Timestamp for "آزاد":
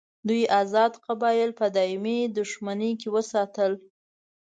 0.61-0.93